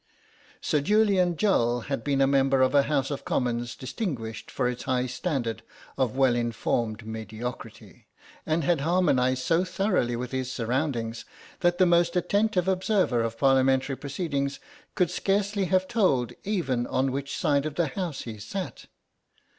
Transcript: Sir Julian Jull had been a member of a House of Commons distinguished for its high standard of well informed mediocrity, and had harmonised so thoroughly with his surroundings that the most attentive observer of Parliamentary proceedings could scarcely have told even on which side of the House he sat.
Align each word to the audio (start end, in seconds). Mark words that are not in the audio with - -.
Sir 0.61 0.81
Julian 0.81 1.37
Jull 1.37 1.81
had 1.81 2.03
been 2.03 2.21
a 2.21 2.25
member 2.25 2.63
of 2.63 2.73
a 2.73 2.81
House 2.81 3.11
of 3.11 3.23
Commons 3.23 3.75
distinguished 3.75 4.49
for 4.49 4.67
its 4.67 4.81
high 4.85 5.05
standard 5.05 5.61
of 5.95 6.17
well 6.17 6.33
informed 6.33 7.05
mediocrity, 7.05 8.07
and 8.43 8.63
had 8.63 8.81
harmonised 8.81 9.43
so 9.43 9.63
thoroughly 9.63 10.15
with 10.15 10.31
his 10.31 10.51
surroundings 10.51 11.23
that 11.59 11.77
the 11.77 11.85
most 11.85 12.15
attentive 12.15 12.67
observer 12.67 13.21
of 13.21 13.37
Parliamentary 13.37 13.95
proceedings 13.95 14.59
could 14.95 15.11
scarcely 15.11 15.65
have 15.65 15.87
told 15.87 16.33
even 16.43 16.87
on 16.87 17.11
which 17.11 17.37
side 17.37 17.67
of 17.67 17.75
the 17.75 17.85
House 17.89 18.23
he 18.23 18.39
sat. 18.39 18.85